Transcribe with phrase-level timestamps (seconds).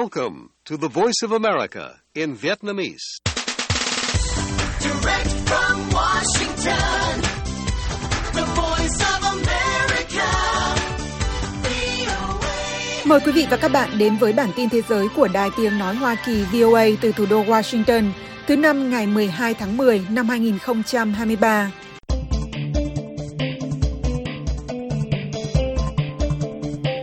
[0.00, 3.06] Welcome to the Voice of America in Vietnamese.
[4.80, 7.20] Direct from Washington,
[8.32, 10.28] the voice of America,
[11.62, 13.06] VOA.
[13.06, 15.78] Mời quý vị và các bạn đến với bản tin thế giới của Đài Tiếng
[15.78, 18.10] Nói Hoa Kỳ VOA từ thủ đô Washington,
[18.46, 21.70] thứ năm ngày 12 tháng 10 năm 2023.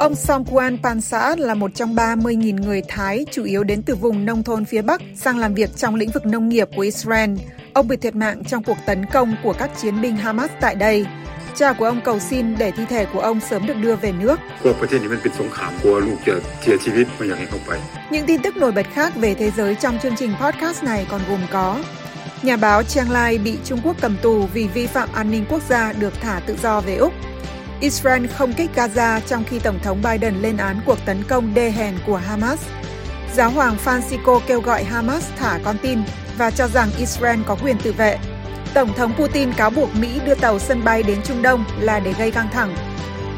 [0.09, 4.43] Ông Songkwan Pansa là một trong 30.000 người Thái chủ yếu đến từ vùng nông
[4.43, 7.29] thôn phía Bắc sang làm việc trong lĩnh vực nông nghiệp của Israel.
[7.73, 11.05] Ông bị thiệt mạng trong cuộc tấn công của các chiến binh Hamas tại đây.
[11.55, 14.39] Cha của ông cầu xin để thi thể của ông sớm được đưa về nước.
[18.11, 21.21] Những tin tức nổi bật khác về thế giới trong chương trình podcast này còn
[21.29, 21.83] gồm có
[22.43, 25.61] Nhà báo Chiang Lai bị Trung Quốc cầm tù vì vi phạm an ninh quốc
[25.69, 27.13] gia được thả tự do về Úc–
[27.81, 31.71] Israel không kích Gaza trong khi Tổng thống Biden lên án cuộc tấn công đê
[31.71, 32.59] hèn của Hamas.
[33.35, 35.99] Giáo hoàng Francisco kêu gọi Hamas thả con tin
[36.37, 38.17] và cho rằng Israel có quyền tự vệ.
[38.73, 42.13] Tổng thống Putin cáo buộc Mỹ đưa tàu sân bay đến Trung Đông là để
[42.13, 42.75] gây căng thẳng.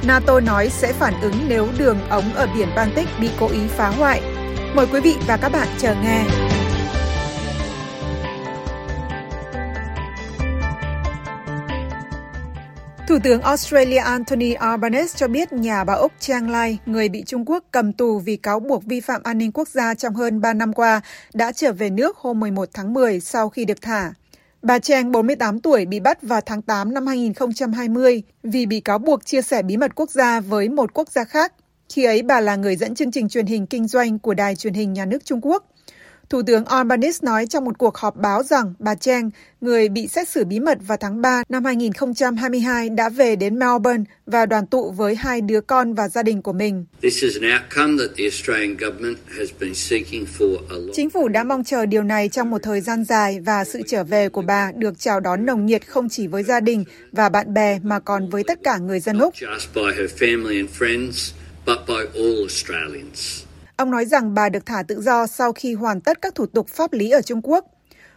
[0.04, 3.88] NATO nói sẽ phản ứng nếu đường ống ở biển Baltic bị cố ý phá
[3.88, 4.22] hoại.
[4.74, 6.51] Mời quý vị và các bạn chờ nghe.
[13.12, 17.46] Thủ tướng Australia Anthony Albanese cho biết nhà bà Úc Chiang Lai, người bị Trung
[17.46, 20.54] Quốc cầm tù vì cáo buộc vi phạm an ninh quốc gia trong hơn 3
[20.54, 21.02] năm qua,
[21.34, 24.14] đã trở về nước hôm 11 tháng 10 sau khi được thả.
[24.62, 29.26] Bà Chang, 48 tuổi, bị bắt vào tháng 8 năm 2020 vì bị cáo buộc
[29.26, 31.54] chia sẻ bí mật quốc gia với một quốc gia khác.
[31.94, 34.74] Khi ấy, bà là người dẫn chương trình truyền hình kinh doanh của đài truyền
[34.74, 35.66] hình nhà nước Trung Quốc.
[36.32, 39.30] Thủ tướng Albanese nói trong một cuộc họp báo rằng bà Chang,
[39.62, 44.04] người bị xét xử bí mật vào tháng 3 năm 2022, đã về đến Melbourne
[44.26, 46.86] và đoàn tụ với hai đứa con và gia đình của mình.
[50.94, 54.04] Chính phủ đã mong chờ điều này trong một thời gian dài và sự trở
[54.04, 57.54] về của bà được chào đón nồng nhiệt không chỉ với gia đình và bạn
[57.54, 59.34] bè mà còn với tất cả người dân Úc.
[63.82, 66.68] Ông nói rằng bà được thả tự do sau khi hoàn tất các thủ tục
[66.68, 67.66] pháp lý ở Trung Quốc.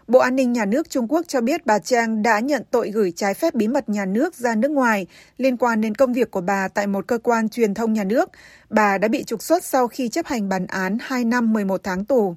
[0.09, 3.13] Bộ An ninh Nhà nước Trung Quốc cho biết bà Trang đã nhận tội gửi
[3.17, 5.07] trái phép bí mật nhà nước ra nước ngoài
[5.39, 8.31] liên quan đến công việc của bà tại một cơ quan truyền thông nhà nước.
[8.71, 12.05] Bà đã bị trục xuất sau khi chấp hành bản án 2 năm 11 tháng
[12.05, 12.35] tù.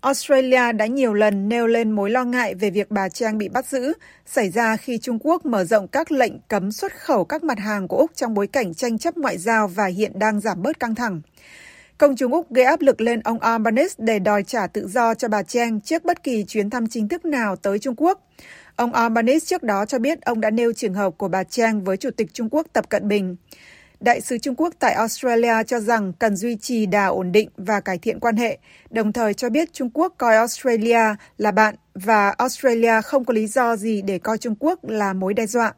[0.00, 3.66] Australia đã nhiều lần nêu lên mối lo ngại về việc bà Trang bị bắt
[3.66, 3.92] giữ,
[4.26, 7.88] xảy ra khi Trung Quốc mở rộng các lệnh cấm xuất khẩu các mặt hàng
[7.88, 10.94] của Úc trong bối cảnh tranh chấp ngoại giao và hiện đang giảm bớt căng
[10.94, 11.20] thẳng.
[12.02, 15.28] Công chúng Úc gây áp lực lên ông Albanese để đòi trả tự do cho
[15.28, 18.20] bà Chang trước bất kỳ chuyến thăm chính thức nào tới Trung Quốc.
[18.76, 21.96] Ông Albanese trước đó cho biết ông đã nêu trường hợp của bà Chang với
[21.96, 23.36] Chủ tịch Trung Quốc Tập Cận Bình.
[24.00, 27.80] Đại sứ Trung Quốc tại Australia cho rằng cần duy trì đà ổn định và
[27.80, 28.58] cải thiện quan hệ,
[28.90, 33.46] đồng thời cho biết Trung Quốc coi Australia là bạn và Australia không có lý
[33.46, 35.74] do gì để coi Trung Quốc là mối đe dọa.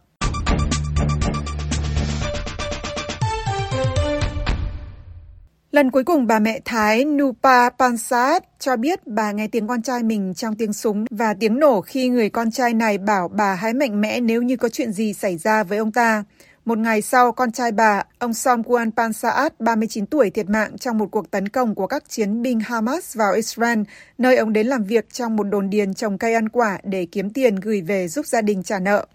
[5.75, 10.03] Lần cuối cùng bà mẹ Thái Nupa Pansat cho biết bà nghe tiếng con trai
[10.03, 13.75] mình trong tiếng súng và tiếng nổ khi người con trai này bảo bà hãy
[13.75, 16.25] mạnh mẽ nếu như có chuyện gì xảy ra với ông ta.
[16.65, 21.07] Một ngày sau, con trai bà, ông Somkuan Pansaat, 39 tuổi, thiệt mạng trong một
[21.11, 23.79] cuộc tấn công của các chiến binh Hamas vào Israel,
[24.19, 27.31] nơi ông đến làm việc trong một đồn điền trồng cây ăn quả để kiếm
[27.31, 29.07] tiền gửi về giúp gia đình trả nợ.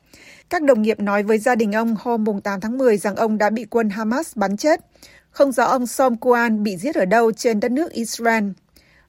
[0.49, 3.49] Các đồng nghiệp nói với gia đình ông hôm 8 tháng 10 rằng ông đã
[3.49, 4.79] bị quân Hamas bắn chết.
[5.31, 8.43] Không rõ ông Som Kuan bị giết ở đâu trên đất nước Israel.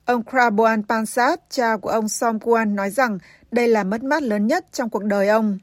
[0.04, 3.18] Ông Kraboan Pansat, cha của ông Som Kuan, nói rằng
[3.50, 5.58] đây là mất mát lớn nhất trong cuộc đời ông.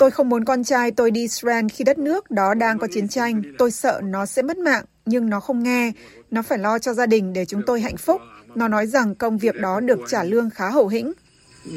[0.00, 3.08] Tôi không muốn con trai tôi đi Israel khi đất nước đó đang có chiến
[3.08, 3.42] tranh.
[3.58, 5.92] Tôi sợ nó sẽ mất mạng, nhưng nó không nghe.
[6.30, 8.20] Nó phải lo cho gia đình để chúng tôi hạnh phúc.
[8.54, 11.12] Nó nói rằng công việc đó được trả lương khá hậu hĩnh.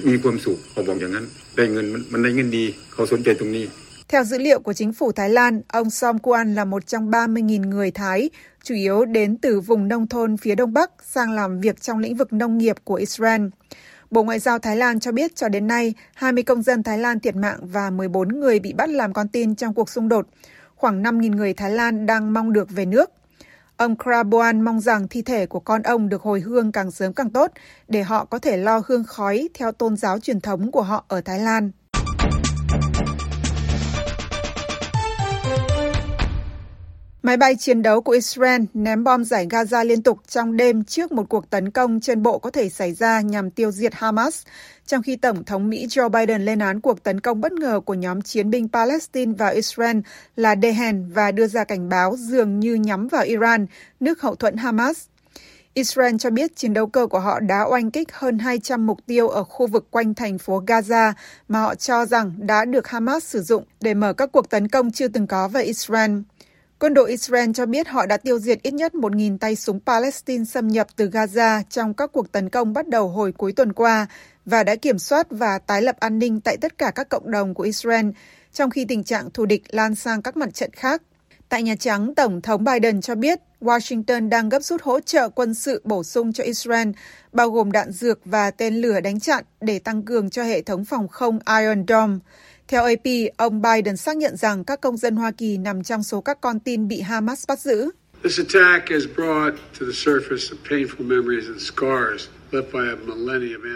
[0.08, 1.26] มีความสุขเขาบอกอย่างนั้น
[1.56, 3.66] ได้เงินมันมันได้เงินดี เขาสนใจตรงนี้
[4.08, 7.90] Theo dữ liệu của chính phủ Thái Lan, ông Somkwan là một trong 30.000 người
[7.90, 8.30] Thái,
[8.62, 12.16] chủ yếu đến từ vùng nông thôn phía Đông Bắc sang làm việc trong lĩnh
[12.16, 13.42] vực nông nghiệp của Israel.
[14.10, 17.20] Bộ Ngoại giao Thái Lan cho biết cho đến nay, 20 công dân Thái Lan
[17.20, 20.26] thiệt mạng và 14 người bị bắt làm con tin trong cuộc xung đột.
[20.74, 23.10] Khoảng 5.000 người Thái Lan đang mong được về nước.
[23.79, 27.29] Ông Krabuan mong rằng thi thể của con ông được hồi hương càng sớm càng
[27.29, 27.51] tốt
[27.87, 31.21] để họ có thể lo hương khói theo tôn giáo truyền thống của họ ở
[31.21, 31.71] Thái Lan.
[37.23, 41.11] Máy bay chiến đấu của Israel ném bom giải Gaza liên tục trong đêm trước
[41.11, 44.43] một cuộc tấn công trên bộ có thể xảy ra nhằm tiêu diệt Hamas,
[44.85, 47.93] trong khi Tổng thống Mỹ Joe Biden lên án cuộc tấn công bất ngờ của
[47.93, 49.97] nhóm chiến binh Palestine vào Israel
[50.35, 53.65] là đê hèn và đưa ra cảnh báo dường như nhắm vào Iran,
[53.99, 55.05] nước hậu thuẫn Hamas.
[55.73, 59.29] Israel cho biết chiến đấu cơ của họ đã oanh kích hơn 200 mục tiêu
[59.29, 61.13] ở khu vực quanh thành phố Gaza
[61.47, 64.91] mà họ cho rằng đã được Hamas sử dụng để mở các cuộc tấn công
[64.91, 66.11] chưa từng có về Israel.
[66.79, 70.45] Quân đội Israel cho biết họ đã tiêu diệt ít nhất 1.000 tay súng Palestine
[70.45, 74.07] xâm nhập từ Gaza trong các cuộc tấn công bắt đầu hồi cuối tuần qua
[74.45, 77.53] và đã kiểm soát và tái lập an ninh tại tất cả các cộng đồng
[77.53, 78.05] của Israel,
[78.53, 81.01] trong khi tình trạng thù địch lan sang các mặt trận khác.
[81.49, 85.53] Tại Nhà Trắng, Tổng thống Biden cho biết Washington đang gấp rút hỗ trợ quân
[85.53, 86.89] sự bổ sung cho Israel,
[87.31, 90.85] bao gồm đạn dược và tên lửa đánh chặn để tăng cường cho hệ thống
[90.85, 92.17] phòng không Iron Dome.
[92.69, 96.21] Theo AP, ông Biden xác nhận rằng các công dân Hoa Kỳ nằm trong số
[96.21, 97.89] các con tin bị Hamas bắt giữ.
[98.23, 102.27] This attack has brought to the surface painful memories and scars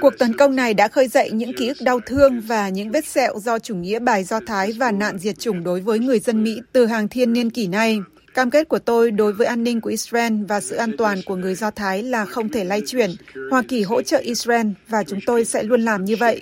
[0.02, 3.06] Cuộc tấn công này đã khơi dậy những ký ức đau thương và những vết
[3.06, 6.44] sẹo do chủ nghĩa bài Do Thái và nạn diệt chủng đối với người dân
[6.44, 8.00] Mỹ từ hàng thiên niên kỷ nay.
[8.34, 11.36] Cam kết của tôi đối với an ninh của Israel và sự an toàn của
[11.36, 13.12] người Do Thái là không thể lay chuyển.
[13.52, 16.42] Hoa Kỳ hỗ trợ Israel và chúng tôi sẽ luôn làm như vậy.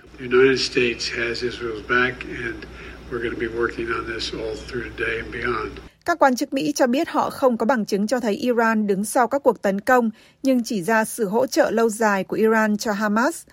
[6.05, 9.05] Các quan chức Mỹ cho biết họ không có bằng chứng cho thấy Iran đứng
[9.05, 10.09] sau các cuộc tấn công,
[10.44, 13.44] nhưng chỉ ra sự hỗ trợ lâu dài của Iran cho Hamas.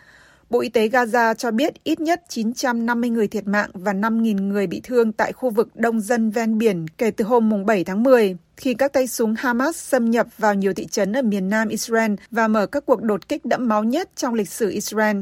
[0.50, 4.66] Bộ Y tế Gaza cho biết ít nhất 950 người thiệt mạng và 5.000 người
[4.66, 8.36] bị thương tại khu vực đông dân ven biển kể từ hôm 7 tháng 10,
[8.56, 12.14] khi các tay súng Hamas xâm nhập vào nhiều thị trấn ở miền nam Israel
[12.30, 15.16] và mở các cuộc đột kích đẫm máu nhất trong lịch sử Israel.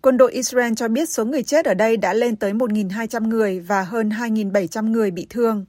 [0.00, 3.60] Quân đội Israel cho biết số người chết ở đây đã lên tới 1.200 người
[3.60, 5.64] và hơn 2.700 người bị thương.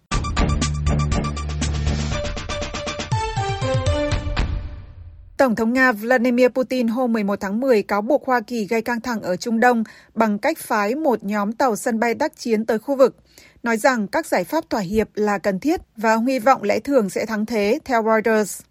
[5.41, 9.01] Tổng thống Nga Vladimir Putin hôm 11 tháng 10 cáo buộc Hoa Kỳ gây căng
[9.01, 9.83] thẳng ở Trung Đông
[10.15, 13.15] bằng cách phái một nhóm tàu sân bay tác chiến tới khu vực,
[13.63, 17.09] nói rằng các giải pháp thỏa hiệp là cần thiết và hy vọng lẽ thường
[17.09, 18.61] sẽ thắng thế, theo Reuters.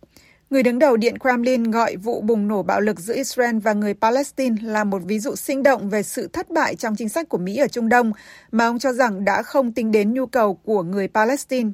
[0.51, 3.95] Người đứng đầu Điện Kremlin gọi vụ bùng nổ bạo lực giữa Israel và người
[3.95, 7.39] Palestine là một ví dụ sinh động về sự thất bại trong chính sách của
[7.39, 8.13] Mỹ ở Trung Đông,
[8.53, 11.71] mà ông cho rằng đã không tính đến nhu cầu của người Palestine.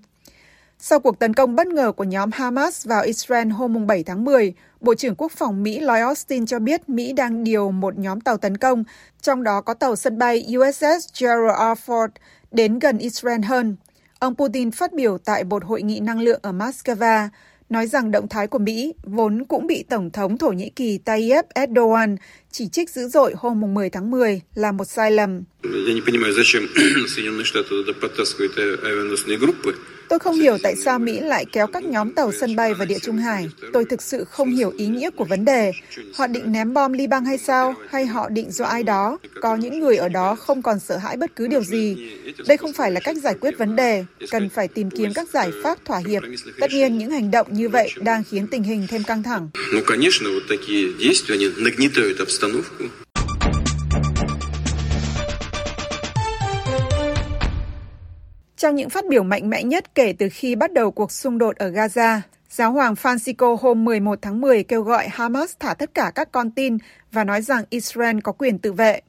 [0.79, 4.53] Sau cuộc tấn công bất ngờ của nhóm Hamas vào Israel hôm 7 tháng 10,
[4.81, 8.37] Bộ trưởng Quốc phòng Mỹ Lloyd Austin cho biết Mỹ đang điều một nhóm tàu
[8.37, 8.85] tấn công,
[9.23, 11.91] trong đó có tàu sân bay USS Gerald R.
[11.91, 12.09] Ford
[12.51, 13.77] đến gần Israel hơn.
[14.19, 17.29] Ông Putin phát biểu tại một hội nghị năng lượng ở Moscow,
[17.69, 21.45] nói rằng động thái của Mỹ vốn cũng bị Tổng thống Thổ Nhĩ Kỳ Tayyip
[21.55, 22.17] Erdogan
[22.51, 25.43] chỉ trích dữ dội hôm 10 tháng 10 là một sai lầm.
[30.09, 32.99] Tôi không hiểu tại sao Mỹ lại kéo các nhóm tàu sân bay vào Địa
[32.99, 33.49] Trung Hải.
[33.73, 35.73] Tôi thực sự không hiểu ý nghĩa của vấn đề.
[36.15, 37.75] Họ định ném bom Liban hay sao?
[37.91, 39.19] Hay họ định do ai đó?
[39.41, 41.97] Có những người ở đó không còn sợ hãi bất cứ điều gì.
[42.49, 44.05] Đây không phải là cách giải quyết vấn đề.
[44.31, 46.23] Cần phải tìm kiếm các giải pháp thỏa hiệp.
[46.61, 49.49] Tất nhiên, những hành động như vậy đang khiến tình hình thêm căng thẳng.
[58.57, 61.57] Trong những phát biểu mạnh mẽ nhất kể từ khi bắt đầu cuộc xung đột
[61.57, 62.21] ở Gaza,
[62.51, 66.51] Giáo hoàng Francisco hôm 11 tháng 10 kêu gọi Hamas thả tất cả các con
[66.51, 66.79] tin
[67.13, 69.01] và nói rằng Israel có quyền tự vệ.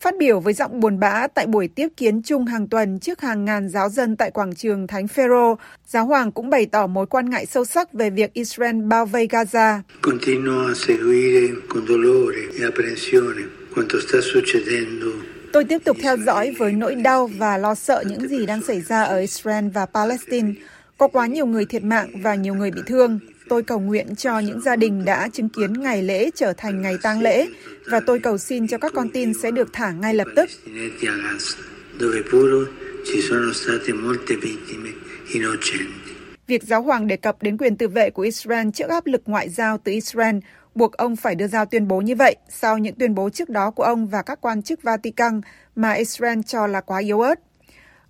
[0.00, 3.44] Phát biểu với giọng buồn bã tại buổi tiếp kiến chung hàng tuần trước hàng
[3.44, 7.30] ngàn giáo dân tại quảng trường Thánh Phêrô, giáo hoàng cũng bày tỏ mối quan
[7.30, 9.80] ngại sâu sắc về việc Israel bao vây Gaza.
[10.02, 13.42] Continuo a seguire con dolore e apprensione
[13.74, 18.28] quanto sta succedendo Tôi tiếp tục theo dõi với nỗi đau và lo sợ những
[18.28, 20.52] gì đang xảy ra ở Israel và Palestine.
[20.98, 23.18] Có quá nhiều người thiệt mạng và nhiều người bị thương.
[23.48, 26.96] Tôi cầu nguyện cho những gia đình đã chứng kiến ngày lễ trở thành ngày
[27.02, 27.48] tang lễ
[27.90, 30.48] và tôi cầu xin cho các con tin sẽ được thả ngay lập tức.
[36.46, 39.48] Việc giáo hoàng đề cập đến quyền tự vệ của Israel trước áp lực ngoại
[39.48, 40.36] giao từ Israel
[40.74, 43.70] buộc ông phải đưa ra tuyên bố như vậy sau những tuyên bố trước đó
[43.70, 45.40] của ông và các quan chức Vatican
[45.76, 47.40] mà Israel cho là quá yếu ớt.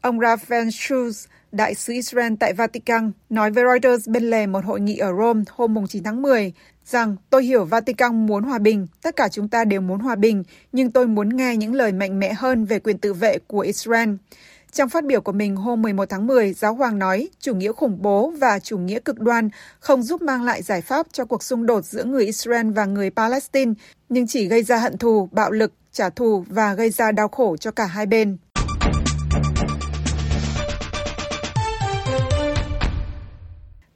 [0.01, 4.81] Ông Raphael Schulz, đại sứ Israel tại Vatican, nói với Reuters bên lề một hội
[4.81, 6.53] nghị ở Rome hôm 9 tháng 10
[6.85, 10.43] rằng tôi hiểu Vatican muốn hòa bình, tất cả chúng ta đều muốn hòa bình,
[10.73, 14.09] nhưng tôi muốn nghe những lời mạnh mẽ hơn về quyền tự vệ của Israel.
[14.73, 18.03] Trong phát biểu của mình hôm 11 tháng 10, giáo hoàng nói chủ nghĩa khủng
[18.03, 19.49] bố và chủ nghĩa cực đoan
[19.81, 23.11] không giúp mang lại giải pháp cho cuộc xung đột giữa người Israel và người
[23.11, 23.73] Palestine,
[24.09, 27.57] nhưng chỉ gây ra hận thù, bạo lực, trả thù và gây ra đau khổ
[27.57, 28.37] cho cả hai bên.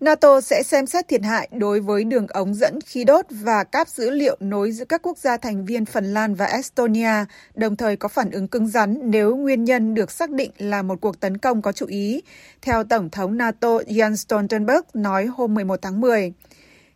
[0.02, 3.88] NATO sẽ xem xét thiệt hại đối với đường ống dẫn khí đốt và cáp
[3.88, 7.96] dữ liệu nối giữa các quốc gia thành viên Phần Lan và Estonia, đồng thời
[7.96, 11.38] có phản ứng cứng rắn nếu nguyên nhân được xác định là một cuộc tấn
[11.38, 12.22] công có chủ ý,
[12.62, 16.32] theo Tổng thống NATO Jens Stoltenberg nói hôm 11 tháng 10.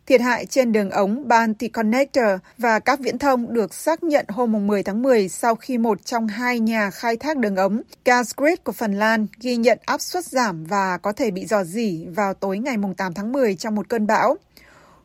[0.07, 2.25] Thiệt hại trên đường ống Baltic Connector
[2.57, 6.27] và các viễn thông được xác nhận hôm 10 tháng 10 sau khi một trong
[6.27, 10.63] hai nhà khai thác đường ống, Gasgrid của Phần Lan, ghi nhận áp suất giảm
[10.63, 14.07] và có thể bị dò dỉ vào tối ngày 8 tháng 10 trong một cơn
[14.07, 14.35] bão.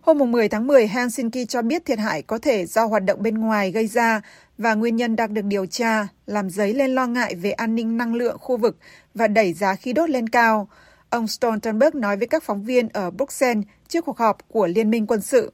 [0.01, 3.39] Hôm 10 tháng 10, Helsinki cho biết thiệt hại có thể do hoạt động bên
[3.39, 4.21] ngoài gây ra
[4.59, 7.97] và nguyên nhân đang được điều tra, làm dấy lên lo ngại về an ninh
[7.97, 8.77] năng lượng khu vực
[9.15, 10.69] và đẩy giá khí đốt lên cao.
[11.11, 15.07] Ông Stoltenberg nói với các phóng viên ở Bruxelles trước cuộc họp của Liên minh
[15.07, 15.51] quân sự.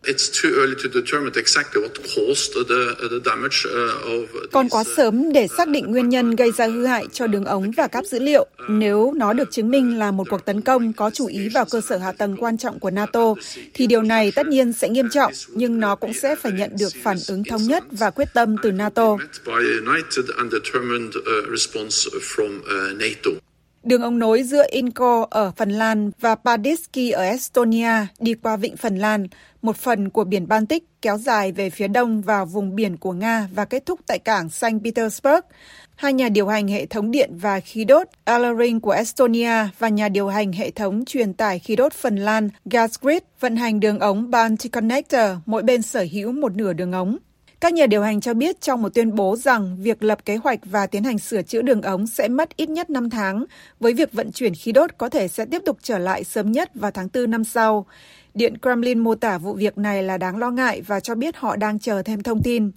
[4.53, 7.71] Còn quá sớm để xác định nguyên nhân gây ra hư hại cho đường ống
[7.77, 8.47] và cáp dữ liệu.
[8.69, 11.81] Nếu nó được chứng minh là một cuộc tấn công có chủ ý vào cơ
[11.81, 13.35] sở hạ tầng quan trọng của NATO,
[13.75, 16.93] thì điều này tất nhiên sẽ nghiêm trọng, nhưng nó cũng sẽ phải nhận được
[17.03, 19.17] phản ứng thống nhất và quyết tâm từ NATO.
[23.83, 28.77] Đường ống nối giữa Inko ở Phần Lan và Paldiski ở Estonia đi qua vịnh
[28.77, 29.27] Phần Lan,
[29.63, 33.49] một phần của biển Baltic kéo dài về phía đông vào vùng biển của Nga
[33.55, 35.41] và kết thúc tại cảng Saint Petersburg.
[35.97, 40.09] Hai nhà điều hành hệ thống điện và khí đốt Alaring của Estonia và nhà
[40.09, 44.31] điều hành hệ thống truyền tải khí đốt Phần Lan Gasgrid vận hành đường ống
[44.31, 47.17] Baltic Connector, mỗi bên sở hữu một nửa đường ống.
[47.61, 50.59] Các nhà điều hành cho biết trong một tuyên bố rằng việc lập kế hoạch
[50.65, 53.45] và tiến hành sửa chữa đường ống sẽ mất ít nhất 5 tháng,
[53.81, 56.71] với việc vận chuyển khí đốt có thể sẽ tiếp tục trở lại sớm nhất
[56.75, 57.87] vào tháng 4 năm sau.
[58.35, 61.57] Điện Kremlin mô tả vụ việc này là đáng lo ngại và cho biết họ
[61.57, 62.71] đang chờ thêm thông tin.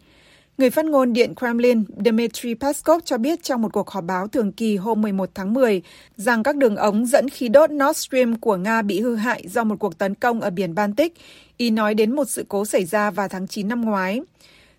[0.58, 4.52] Người phát ngôn Điện Kremlin Dmitry Peskov cho biết trong một cuộc họp báo thường
[4.52, 5.82] kỳ hôm 11 tháng 10
[6.18, 9.64] rằng các đường ống dẫn khí đốt Nord Stream của Nga bị hư hại do
[9.64, 11.14] một cuộc tấn công ở biển Baltic.
[11.58, 14.22] ý nói đến một sự cố xảy ra vào tháng 9 năm ngoái.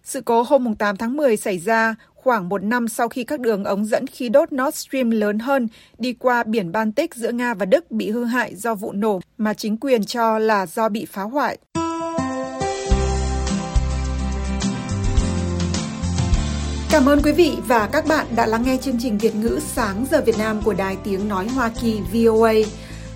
[0.05, 3.65] Sự cố hôm 8 tháng 10 xảy ra khoảng một năm sau khi các đường
[3.65, 5.69] ống dẫn khí đốt Nord Stream lớn hơn
[5.99, 9.55] đi qua biển Baltic giữa Nga và Đức bị hư hại do vụ nổ mà
[9.55, 11.59] chính quyền cho là do bị phá hoại.
[16.91, 20.07] Cảm ơn quý vị và các bạn đã lắng nghe chương trình Việt ngữ sáng
[20.11, 22.53] giờ Việt Nam của Đài Tiếng Nói Hoa Kỳ VOA.